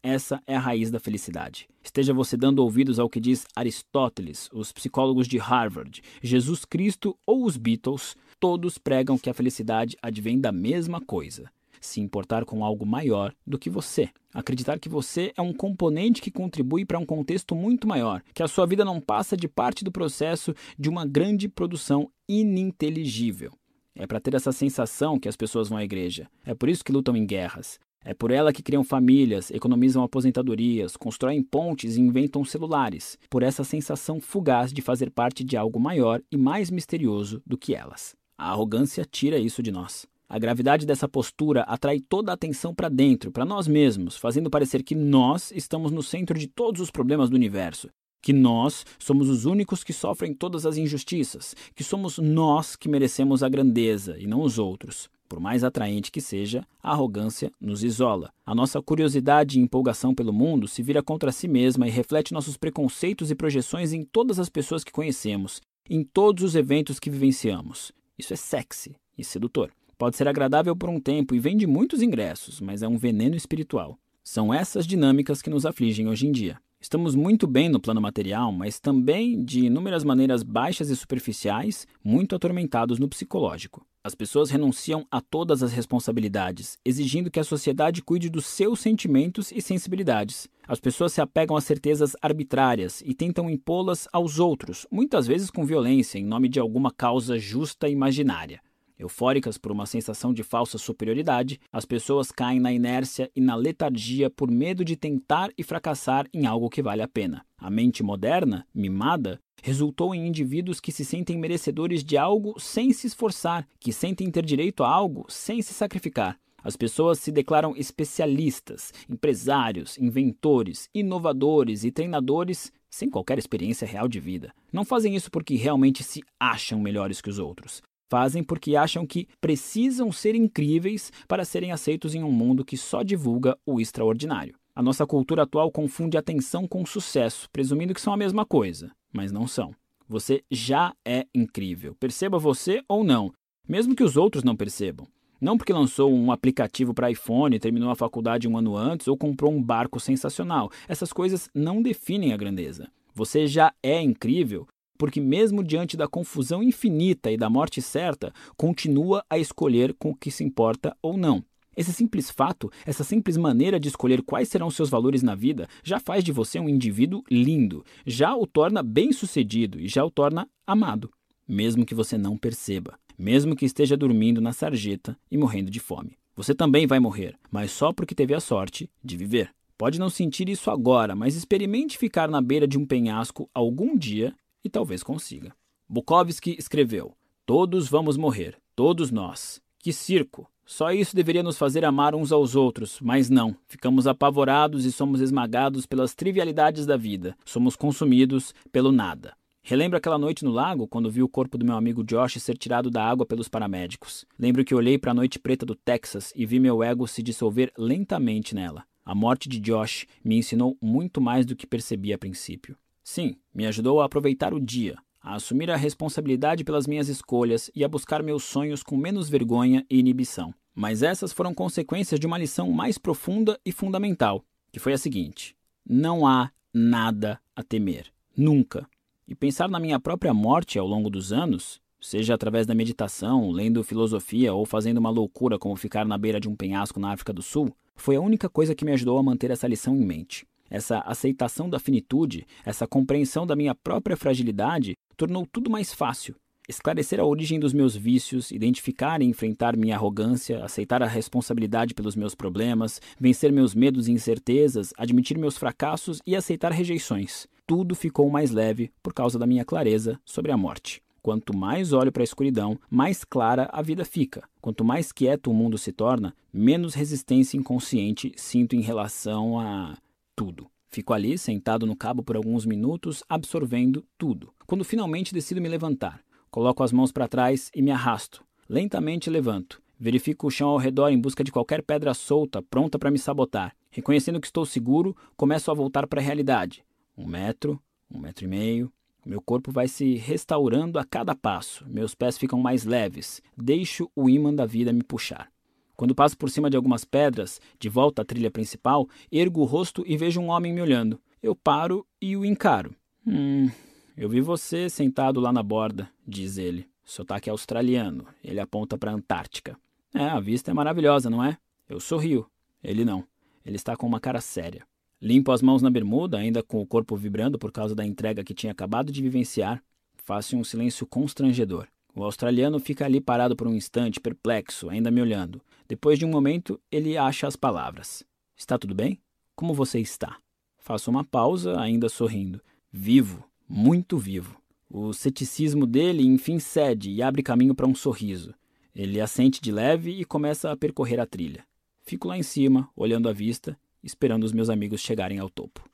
Essa 0.01 0.41
é 0.47 0.55
a 0.55 0.59
raiz 0.59 0.89
da 0.89 0.99
felicidade. 0.99 1.67
Esteja 1.83 2.13
você 2.13 2.37
dando 2.37 2.59
ouvidos 2.59 2.99
ao 2.99 3.09
que 3.09 3.19
diz 3.19 3.45
Aristóteles, 3.55 4.49
os 4.53 4.71
psicólogos 4.71 5.27
de 5.27 5.37
Harvard, 5.37 6.01
Jesus 6.21 6.63
Cristo 6.63 7.17
ou 7.25 7.45
os 7.45 7.57
Beatles, 7.57 8.15
todos 8.39 8.77
pregam 8.77 9.17
que 9.17 9.29
a 9.29 9.33
felicidade 9.33 9.97
advém 10.01 10.39
da 10.39 10.51
mesma 10.51 11.01
coisa. 11.01 11.51
Se 11.81 12.01
importar 12.01 12.45
com 12.45 12.63
algo 12.63 12.85
maior 12.85 13.33
do 13.45 13.57
que 13.57 13.69
você. 13.69 14.09
Acreditar 14.33 14.79
que 14.79 14.89
você 14.89 15.31
é 15.35 15.41
um 15.41 15.53
componente 15.53 16.21
que 16.21 16.31
contribui 16.31 16.85
para 16.85 16.99
um 16.99 17.05
contexto 17.05 17.55
muito 17.55 17.87
maior, 17.87 18.21
que 18.33 18.43
a 18.43 18.47
sua 18.47 18.65
vida 18.65 18.85
não 18.85 19.01
passa 19.01 19.35
de 19.35 19.47
parte 19.47 19.83
do 19.83 19.91
processo 19.91 20.53
de 20.77 20.89
uma 20.89 21.05
grande 21.05 21.47
produção 21.47 22.11
ininteligível. 22.27 23.51
É 23.95 24.05
para 24.05 24.19
ter 24.19 24.33
essa 24.33 24.51
sensação 24.51 25.19
que 25.19 25.27
as 25.27 25.35
pessoas 25.35 25.67
vão 25.69 25.77
à 25.77 25.83
igreja. 25.83 26.29
É 26.45 26.53
por 26.53 26.69
isso 26.69 26.83
que 26.83 26.91
lutam 26.91 27.17
em 27.17 27.25
guerras. 27.25 27.79
É 28.03 28.13
por 28.13 28.31
ela 28.31 28.53
que 28.53 28.63
criam 28.63 28.83
famílias, 28.83 29.51
economizam 29.51 30.03
aposentadorias, 30.03 30.95
constroem 30.95 31.43
pontes 31.43 31.97
e 31.97 32.01
inventam 32.01 32.45
celulares, 32.45 33.17
por 33.29 33.43
essa 33.43 33.63
sensação 33.63 34.21
fugaz 34.21 34.71
de 34.71 34.81
fazer 34.81 35.11
parte 35.11 35.43
de 35.43 35.57
algo 35.57 35.79
maior 35.79 36.21
e 36.31 36.37
mais 36.37 36.71
misterioso 36.71 37.41
do 37.45 37.57
que 37.57 37.75
elas. 37.75 38.15
A 38.37 38.51
arrogância 38.51 39.03
tira 39.03 39.37
isso 39.37 39.61
de 39.61 39.69
nós. 39.69 40.07
A 40.31 40.37
gravidade 40.37 40.85
dessa 40.85 41.09
postura 41.09 41.63
atrai 41.63 41.99
toda 41.99 42.31
a 42.31 42.35
atenção 42.35 42.71
para 42.71 42.87
dentro, 42.87 43.31
para 43.31 43.43
nós 43.43 43.67
mesmos, 43.67 44.15
fazendo 44.15 44.47
parecer 44.47 44.83
que 44.83 44.93
nós 44.93 45.51
estamos 45.55 45.91
no 45.91 46.03
centro 46.03 46.37
de 46.37 46.45
todos 46.45 46.79
os 46.79 46.91
problemas 46.91 47.31
do 47.31 47.35
universo, 47.35 47.89
que 48.21 48.31
nós 48.31 48.85
somos 48.99 49.27
os 49.27 49.45
únicos 49.45 49.83
que 49.83 49.91
sofrem 49.91 50.31
todas 50.31 50.67
as 50.67 50.77
injustiças, 50.77 51.55
que 51.73 51.83
somos 51.83 52.19
nós 52.19 52.75
que 52.75 52.87
merecemos 52.87 53.41
a 53.41 53.49
grandeza 53.49 54.19
e 54.19 54.27
não 54.27 54.41
os 54.43 54.59
outros. 54.59 55.09
Por 55.27 55.39
mais 55.39 55.63
atraente 55.63 56.11
que 56.11 56.21
seja, 56.21 56.63
a 56.81 56.91
arrogância 56.91 57.51
nos 57.59 57.83
isola. 57.83 58.31
A 58.45 58.53
nossa 58.53 58.79
curiosidade 58.83 59.57
e 59.57 59.61
empolgação 59.63 60.13
pelo 60.13 60.31
mundo 60.31 60.67
se 60.67 60.83
vira 60.83 61.01
contra 61.01 61.31
si 61.31 61.47
mesma 61.47 61.87
e 61.87 61.91
reflete 61.91 62.33
nossos 62.33 62.55
preconceitos 62.55 63.31
e 63.31 63.35
projeções 63.35 63.93
em 63.93 64.03
todas 64.03 64.37
as 64.37 64.49
pessoas 64.49 64.83
que 64.83 64.91
conhecemos, 64.91 65.59
em 65.89 66.03
todos 66.03 66.43
os 66.43 66.55
eventos 66.55 66.99
que 66.99 67.09
vivenciamos. 67.09 67.91
Isso 68.15 68.31
é 68.31 68.35
sexy 68.35 68.95
e 69.17 69.23
sedutor. 69.23 69.71
Pode 69.99 70.15
ser 70.15 70.29
agradável 70.29 70.73
por 70.77 70.89
um 70.89 70.97
tempo 70.97 71.35
e 71.35 71.39
vende 71.39 71.67
muitos 71.67 72.01
ingressos, 72.01 72.61
mas 72.61 72.81
é 72.81 72.87
um 72.87 72.97
veneno 72.97 73.35
espiritual. 73.35 73.99
São 74.23 74.53
essas 74.53 74.87
dinâmicas 74.87 75.41
que 75.41 75.49
nos 75.49 75.65
afligem 75.65 76.07
hoje 76.07 76.25
em 76.25 76.31
dia. 76.31 76.57
Estamos 76.79 77.15
muito 77.15 77.45
bem 77.45 77.67
no 77.67 77.81
plano 77.81 77.99
material, 77.99 78.49
mas 78.49 78.79
também, 78.79 79.43
de 79.43 79.65
inúmeras 79.65 80.05
maneiras 80.05 80.41
baixas 80.41 80.89
e 80.89 80.95
superficiais, 80.95 81.85
muito 82.01 82.33
atormentados 82.33 82.97
no 82.97 83.09
psicológico. 83.09 83.85
As 84.01 84.15
pessoas 84.15 84.49
renunciam 84.49 85.05
a 85.11 85.19
todas 85.19 85.61
as 85.61 85.73
responsabilidades, 85.73 86.77
exigindo 86.85 87.29
que 87.29 87.41
a 87.41 87.43
sociedade 87.43 88.01
cuide 88.01 88.29
dos 88.29 88.45
seus 88.45 88.79
sentimentos 88.79 89.51
e 89.51 89.61
sensibilidades. 89.61 90.47
As 90.65 90.79
pessoas 90.79 91.11
se 91.11 91.19
apegam 91.19 91.57
a 91.57 91.61
certezas 91.61 92.15
arbitrárias 92.21 93.03
e 93.05 93.13
tentam 93.13 93.49
impô-las 93.49 94.07
aos 94.13 94.39
outros, 94.39 94.87
muitas 94.89 95.27
vezes 95.27 95.51
com 95.51 95.65
violência, 95.65 96.17
em 96.17 96.23
nome 96.23 96.47
de 96.47 96.57
alguma 96.57 96.89
causa 96.89 97.37
justa 97.37 97.89
e 97.89 97.91
imaginária. 97.91 98.61
Eufóricas 98.99 99.57
por 99.57 99.71
uma 99.71 99.85
sensação 99.85 100.33
de 100.33 100.43
falsa 100.43 100.77
superioridade, 100.77 101.59
as 101.71 101.85
pessoas 101.85 102.31
caem 102.31 102.59
na 102.59 102.73
inércia 102.73 103.31
e 103.33 103.39
na 103.39 103.55
letargia 103.55 104.29
por 104.29 104.51
medo 104.51 104.83
de 104.83 104.97
tentar 104.97 105.49
e 105.57 105.63
fracassar 105.63 106.27
em 106.33 106.45
algo 106.45 106.69
que 106.69 106.83
vale 106.83 107.01
a 107.01 107.07
pena. 107.07 107.45
A 107.57 107.69
mente 107.69 108.03
moderna, 108.03 108.67
mimada, 108.75 109.39
resultou 109.63 110.13
em 110.13 110.27
indivíduos 110.27 110.81
que 110.81 110.91
se 110.91 111.05
sentem 111.05 111.37
merecedores 111.37 112.03
de 112.03 112.17
algo 112.17 112.59
sem 112.59 112.91
se 112.91 113.07
esforçar, 113.07 113.65
que 113.79 113.93
sentem 113.93 114.29
ter 114.29 114.45
direito 114.45 114.83
a 114.83 114.89
algo 114.89 115.25
sem 115.29 115.61
se 115.61 115.73
sacrificar. 115.73 116.37
As 116.61 116.75
pessoas 116.75 117.19
se 117.19 117.31
declaram 117.31 117.73
especialistas, 117.77 118.93
empresários, 119.09 119.97
inventores, 119.97 120.89
inovadores 120.93 121.85
e 121.85 121.91
treinadores 121.91 122.71
sem 122.89 123.09
qualquer 123.09 123.37
experiência 123.37 123.87
real 123.87 124.07
de 124.07 124.19
vida. 124.19 124.53
Não 124.73 124.83
fazem 124.83 125.15
isso 125.15 125.31
porque 125.31 125.55
realmente 125.55 126.03
se 126.03 126.21
acham 126.39 126.81
melhores 126.81 127.21
que 127.21 127.29
os 127.29 127.39
outros. 127.39 127.81
Fazem 128.09 128.43
porque 128.43 128.75
acham 128.75 129.05
que 129.05 129.27
precisam 129.39 130.11
ser 130.11 130.33
incríveis 130.33 131.11
para 131.27 131.45
serem 131.45 131.71
aceitos 131.71 132.15
em 132.15 132.23
um 132.23 132.31
mundo 132.31 132.65
que 132.65 132.75
só 132.75 133.03
divulga 133.03 133.55
o 133.63 133.79
extraordinário. 133.79 134.55
A 134.75 134.81
nossa 134.81 135.05
cultura 135.05 135.43
atual 135.43 135.71
confunde 135.71 136.17
atenção 136.17 136.67
com 136.67 136.83
sucesso, 136.85 137.47
presumindo 137.51 137.93
que 137.93 138.01
são 138.01 138.11
a 138.11 138.17
mesma 138.17 138.45
coisa, 138.45 138.91
mas 139.13 139.31
não 139.31 139.45
são. 139.45 139.75
Você 140.07 140.43
já 140.49 140.91
é 141.05 141.27
incrível, 141.35 141.95
perceba 141.99 142.39
você 142.39 142.81
ou 142.89 143.03
não, 143.03 143.31
mesmo 143.67 143.95
que 143.95 144.03
os 144.03 144.17
outros 144.17 144.43
não 144.43 144.55
percebam. 144.55 145.05
Não 145.39 145.55
porque 145.55 145.71
lançou 145.71 146.11
um 146.11 146.31
aplicativo 146.31 146.95
para 146.95 147.11
iPhone, 147.11 147.59
terminou 147.59 147.91
a 147.91 147.95
faculdade 147.95 148.47
um 148.47 148.57
ano 148.57 148.75
antes 148.75 149.07
ou 149.07 149.15
comprou 149.15 149.53
um 149.53 149.61
barco 149.61 149.99
sensacional. 149.99 150.71
Essas 150.87 151.13
coisas 151.13 151.47
não 151.53 151.79
definem 151.81 152.33
a 152.33 152.37
grandeza. 152.37 152.89
Você 153.13 153.45
já 153.45 153.71
é 153.83 154.01
incrível 154.01 154.67
porque, 154.99 155.21
mesmo 155.21 155.63
diante 155.63 155.95
da 155.95 156.09
confusão 156.09 156.61
infinita 156.61 157.31
e 157.31 157.37
da 157.37 157.49
morte 157.49 157.81
certa, 157.81 158.33
continua 158.57 159.23
a 159.29 159.39
escolher 159.39 159.95
com 159.97 160.09
o 160.09 160.15
que 160.15 160.29
se 160.29 160.43
importa 160.43 160.95
ou 161.01 161.17
não. 161.17 161.41
Esse 161.75 161.93
simples 161.93 162.29
fato, 162.29 162.69
essa 162.85 163.05
simples 163.05 163.37
maneira 163.37 163.79
de 163.79 163.87
escolher 163.87 164.21
quais 164.21 164.49
serão 164.49 164.69
seus 164.69 164.89
valores 164.89 165.23
na 165.23 165.33
vida, 165.33 165.69
já 165.81 166.01
faz 166.01 166.21
de 166.21 166.33
você 166.33 166.59
um 166.59 166.67
indivíduo 166.67 167.23
lindo, 167.31 167.85
já 168.05 168.35
o 168.35 168.45
torna 168.45 168.83
bem-sucedido 168.83 169.79
e 169.79 169.87
já 169.87 170.03
o 170.03 170.11
torna 170.11 170.45
amado, 170.67 171.09
mesmo 171.47 171.85
que 171.85 171.95
você 171.95 172.17
não 172.17 172.35
perceba, 172.35 172.99
mesmo 173.17 173.55
que 173.55 173.65
esteja 173.65 173.95
dormindo 173.95 174.41
na 174.41 174.51
sarjeta 174.51 175.17
e 175.31 175.37
morrendo 175.37 175.71
de 175.71 175.79
fome. 175.79 176.17
Você 176.35 176.53
também 176.53 176.85
vai 176.85 176.99
morrer, 176.99 177.35
mas 177.49 177.71
só 177.71 177.93
porque 177.93 178.13
teve 178.13 178.33
a 178.33 178.41
sorte 178.41 178.89
de 179.01 179.15
viver. 179.15 179.49
Pode 179.77 179.97
não 179.97 180.09
sentir 180.09 180.49
isso 180.49 180.69
agora, 180.69 181.15
mas 181.15 181.37
experimente 181.37 181.97
ficar 181.97 182.27
na 182.27 182.41
beira 182.41 182.67
de 182.67 182.77
um 182.77 182.85
penhasco 182.85 183.49
algum 183.53 183.97
dia 183.97 184.35
e 184.63 184.69
talvez 184.69 185.03
consiga. 185.03 185.53
Bukowski 185.87 186.55
escreveu: 186.57 187.15
Todos 187.45 187.87
vamos 187.87 188.17
morrer, 188.17 188.57
todos 188.75 189.11
nós. 189.11 189.61
Que 189.79 189.93
circo! 189.93 190.49
Só 190.65 190.91
isso 190.91 191.15
deveria 191.15 191.41
nos 191.41 191.57
fazer 191.57 191.83
amar 191.83 192.13
uns 192.13 192.31
aos 192.31 192.55
outros, 192.55 192.99
mas 193.01 193.27
não. 193.27 193.55
Ficamos 193.67 194.05
apavorados 194.05 194.85
e 194.85 194.91
somos 194.91 195.19
esmagados 195.19 195.87
pelas 195.87 196.13
trivialidades 196.13 196.85
da 196.85 196.95
vida. 196.95 197.35
Somos 197.43 197.75
consumidos 197.75 198.53
pelo 198.71 198.91
nada. 198.91 199.35
Relembro 199.63 199.97
aquela 199.97 200.17
noite 200.17 200.45
no 200.45 200.51
lago, 200.51 200.87
quando 200.87 201.09
vi 201.09 201.23
o 201.23 201.29
corpo 201.29 201.57
do 201.57 201.65
meu 201.65 201.75
amigo 201.75 202.03
Josh 202.03 202.39
ser 202.39 202.57
tirado 202.57 202.89
da 202.89 203.03
água 203.03 203.25
pelos 203.25 203.47
paramédicos. 203.47 204.25
Lembro 204.37 204.63
que 204.63 204.75
olhei 204.75 204.97
para 204.97 205.11
a 205.11 205.13
noite 205.13 205.39
preta 205.39 205.65
do 205.65 205.73
Texas 205.73 206.31
e 206.35 206.45
vi 206.45 206.59
meu 206.59 206.83
ego 206.83 207.07
se 207.07 207.23
dissolver 207.23 207.71
lentamente 207.77 208.53
nela. 208.53 208.83
A 209.03 209.15
morte 209.15 209.49
de 209.49 209.59
Josh 209.59 210.05
me 210.23 210.37
ensinou 210.37 210.77
muito 210.79 211.19
mais 211.19 211.45
do 211.45 211.55
que 211.55 211.65
percebi 211.65 212.13
a 212.13 212.17
princípio. 212.17 212.77
Sim, 213.11 213.37
me 213.51 213.65
ajudou 213.65 214.01
a 214.01 214.05
aproveitar 214.05 214.53
o 214.53 214.59
dia, 214.59 214.95
a 215.19 215.33
assumir 215.33 215.71
a 215.71 215.75
responsabilidade 215.75 216.63
pelas 216.63 216.85
minhas 216.85 217.09
escolhas 217.09 217.71
e 217.75 217.83
a 217.83 217.87
buscar 217.87 218.21
meus 218.21 218.43
sonhos 218.43 218.83
com 218.83 218.95
menos 218.95 219.27
vergonha 219.27 219.83
e 219.89 219.97
inibição. 219.97 220.53
Mas 220.75 221.01
essas 221.01 221.33
foram 221.33 221.51
consequências 221.51 222.19
de 222.19 222.27
uma 222.27 222.37
lição 222.37 222.71
mais 222.71 222.99
profunda 222.99 223.59
e 223.65 223.71
fundamental, 223.71 224.45
que 224.71 224.77
foi 224.77 224.93
a 224.93 224.97
seguinte: 224.99 225.55
não 225.83 226.27
há 226.27 226.51
nada 226.71 227.41
a 227.55 227.63
temer. 227.63 228.13
Nunca. 228.37 228.87
E 229.27 229.33
pensar 229.33 229.67
na 229.67 229.79
minha 229.79 229.99
própria 229.99 230.31
morte 230.31 230.77
ao 230.77 230.85
longo 230.85 231.09
dos 231.09 231.33
anos, 231.33 231.81
seja 231.99 232.35
através 232.35 232.67
da 232.67 232.75
meditação, 232.75 233.49
lendo 233.49 233.83
filosofia 233.83 234.53
ou 234.53 234.67
fazendo 234.67 234.99
uma 234.99 235.09
loucura 235.09 235.57
como 235.57 235.75
ficar 235.75 236.05
na 236.05 236.15
beira 236.15 236.39
de 236.39 236.47
um 236.47 236.55
penhasco 236.55 236.99
na 236.99 237.11
África 237.11 237.33
do 237.33 237.41
Sul, 237.41 237.75
foi 237.95 238.17
a 238.17 238.21
única 238.21 238.47
coisa 238.47 238.75
que 238.75 238.85
me 238.85 238.91
ajudou 238.91 239.17
a 239.17 239.23
manter 239.23 239.49
essa 239.49 239.67
lição 239.67 239.95
em 239.95 240.05
mente. 240.05 240.45
Essa 240.69 240.99
aceitação 240.99 241.69
da 241.69 241.79
finitude, 241.79 242.45
essa 242.65 242.87
compreensão 242.87 243.45
da 243.45 243.55
minha 243.55 243.73
própria 243.73 244.15
fragilidade, 244.15 244.95
tornou 245.17 245.47
tudo 245.51 245.69
mais 245.69 245.93
fácil. 245.93 246.35
Esclarecer 246.69 247.19
a 247.19 247.25
origem 247.25 247.59
dos 247.59 247.73
meus 247.73 247.95
vícios, 247.95 248.51
identificar 248.51 249.23
e 249.23 249.25
enfrentar 249.25 249.75
minha 249.75 249.95
arrogância, 249.95 250.63
aceitar 250.63 251.01
a 251.01 251.07
responsabilidade 251.07 251.95
pelos 251.95 252.15
meus 252.15 252.35
problemas, 252.35 253.01
vencer 253.19 253.51
meus 253.51 253.73
medos 253.73 254.07
e 254.07 254.11
incertezas, 254.11 254.93
admitir 254.95 255.35
meus 255.35 255.57
fracassos 255.57 256.21
e 256.27 256.35
aceitar 256.35 256.71
rejeições. 256.71 257.47
Tudo 257.65 257.95
ficou 257.95 258.29
mais 258.29 258.51
leve 258.51 258.91
por 259.01 259.15
causa 259.15 259.39
da 259.39 259.47
minha 259.47 259.65
clareza 259.65 260.19
sobre 260.23 260.51
a 260.51 260.57
morte. 260.57 261.01
Quanto 261.23 261.57
mais 261.57 261.91
olho 261.91 262.11
para 262.11 262.21
a 262.21 262.23
escuridão, 262.23 262.79
mais 262.89 263.23
clara 263.23 263.67
a 263.73 263.81
vida 263.81 264.05
fica. 264.05 264.43
Quanto 264.61 264.85
mais 264.85 265.11
quieto 265.11 265.49
o 265.49 265.53
mundo 265.53 265.75
se 265.77 265.91
torna, 265.91 266.35
menos 266.53 266.93
resistência 266.93 267.57
inconsciente 267.57 268.31
sinto 268.35 268.75
em 268.75 268.81
relação 268.81 269.59
a 269.59 269.97
tudo. 270.39 270.71
Fico 270.87 271.11
ali, 271.11 271.37
sentado 271.37 271.85
no 271.85 271.97
cabo 271.97 272.23
por 272.23 272.37
alguns 272.37 272.65
minutos, 272.65 273.21
absorvendo 273.27 274.05
tudo. 274.17 274.53
Quando 274.65 274.85
finalmente 274.85 275.33
decido 275.33 275.59
me 275.59 275.67
levantar, 275.67 276.21
coloco 276.49 276.81
as 276.81 276.93
mãos 276.93 277.11
para 277.11 277.27
trás 277.27 277.69
e 277.75 277.81
me 277.81 277.91
arrasto. 277.91 278.41
Lentamente 278.69 279.29
levanto. 279.29 279.81
Verifico 279.99 280.47
o 280.47 280.49
chão 280.49 280.69
ao 280.69 280.77
redor 280.77 281.09
em 281.09 281.19
busca 281.19 281.43
de 281.43 281.51
qualquer 281.51 281.83
pedra 281.83 282.13
solta, 282.13 282.61
pronta 282.61 282.97
para 282.97 283.11
me 283.11 283.19
sabotar. 283.19 283.75
Reconhecendo 283.91 284.39
que 284.39 284.47
estou 284.47 284.65
seguro, 284.65 285.13
começo 285.35 285.69
a 285.69 285.73
voltar 285.73 286.07
para 286.07 286.21
a 286.21 286.23
realidade. 286.23 286.85
Um 287.17 287.27
metro, 287.27 287.77
um 288.09 288.17
metro 288.17 288.45
e 288.45 288.47
meio. 288.47 288.89
Meu 289.25 289.41
corpo 289.41 289.73
vai 289.73 289.89
se 289.89 290.15
restaurando 290.15 290.97
a 290.97 291.03
cada 291.03 291.35
passo. 291.35 291.85
Meus 291.85 292.15
pés 292.15 292.37
ficam 292.37 292.61
mais 292.61 292.85
leves. 292.85 293.41
Deixo 293.57 294.09
o 294.15 294.29
ímã 294.29 294.53
da 294.55 294.65
vida 294.65 294.93
me 294.93 295.03
puxar. 295.03 295.51
Quando 295.99 296.15
passo 296.15 296.37
por 296.37 296.49
cima 296.49 296.69
de 296.69 296.77
algumas 296.77 297.03
pedras, 297.03 297.59
de 297.77 297.89
volta 297.89 298.21
à 298.21 298.25
trilha 298.25 298.49
principal, 298.49 299.05
ergo 299.29 299.59
o 299.59 299.65
rosto 299.65 300.01
e 300.07 300.15
vejo 300.15 300.39
um 300.39 300.47
homem 300.47 300.71
me 300.71 300.81
olhando. 300.81 301.19
Eu 301.43 301.53
paro 301.53 302.07
e 302.21 302.37
o 302.37 302.45
encaro. 302.45 302.95
Hum, 303.27 303.69
eu 304.15 304.29
vi 304.29 304.39
você 304.39 304.89
sentado 304.89 305.41
lá 305.41 305.51
na 305.51 305.61
borda, 305.61 306.09
diz 306.25 306.57
ele. 306.57 306.87
Sotaque 307.03 307.49
australiano. 307.49 308.25
Ele 308.41 308.61
aponta 308.61 308.97
para 308.97 309.11
a 309.11 309.13
Antártica. 309.13 309.77
É, 310.13 310.23
a 310.23 310.39
vista 310.39 310.71
é 310.71 310.73
maravilhosa, 310.73 311.29
não 311.29 311.43
é? 311.43 311.57
Eu 311.89 311.99
sorrio. 311.99 312.49
Ele 312.81 313.03
não. 313.03 313.25
Ele 313.65 313.75
está 313.75 313.97
com 313.97 314.07
uma 314.07 314.21
cara 314.21 314.39
séria. 314.39 314.87
Limpo 315.21 315.51
as 315.51 315.61
mãos 315.61 315.81
na 315.81 315.89
bermuda, 315.89 316.37
ainda 316.37 316.63
com 316.63 316.79
o 316.81 316.87
corpo 316.87 317.17
vibrando 317.17 317.59
por 317.59 317.73
causa 317.73 317.93
da 317.93 318.05
entrega 318.05 318.41
que 318.41 318.53
tinha 318.53 318.71
acabado 318.71 319.11
de 319.11 319.21
vivenciar. 319.21 319.83
Faço 320.15 320.55
um 320.55 320.63
silêncio 320.63 321.05
constrangedor. 321.05 321.89
O 322.19 322.23
australiano 322.25 322.81
fica 322.81 323.05
ali 323.05 323.21
parado 323.21 323.55
por 323.55 323.65
um 323.65 323.73
instante, 323.73 324.19
perplexo, 324.19 324.89
ainda 324.89 325.09
me 325.09 325.21
olhando. 325.21 325.61
Depois 325.87 326.19
de 326.19 326.25
um 326.25 326.29
momento, 326.29 326.77
ele 326.91 327.17
acha 327.17 327.47
as 327.47 327.55
palavras. 327.55 328.25
Está 328.57 328.77
tudo 328.77 328.93
bem? 328.93 329.21
Como 329.55 329.73
você 329.73 330.01
está? 330.01 330.35
Faço 330.79 331.09
uma 331.09 331.23
pausa, 331.23 331.79
ainda 331.79 332.09
sorrindo. 332.09 332.59
Vivo, 332.91 333.45
muito 333.69 334.17
vivo. 334.17 334.61
O 334.89 335.13
ceticismo 335.13 335.87
dele 335.87 336.25
enfim 336.25 336.59
cede 336.59 337.09
e 337.09 337.21
abre 337.23 337.41
caminho 337.41 337.73
para 337.73 337.87
um 337.87 337.95
sorriso. 337.95 338.53
Ele 338.93 339.21
assente 339.21 339.61
de 339.61 339.71
leve 339.71 340.11
e 340.11 340.25
começa 340.25 340.73
a 340.73 340.75
percorrer 340.75 341.21
a 341.21 341.25
trilha. 341.25 341.65
Fico 342.01 342.27
lá 342.27 342.37
em 342.37 342.43
cima, 342.43 342.89
olhando 342.97 343.29
a 343.29 343.31
vista, 343.31 343.79
esperando 344.03 344.43
os 344.43 344.51
meus 344.51 344.69
amigos 344.69 344.99
chegarem 344.99 345.39
ao 345.39 345.49
topo. 345.49 345.89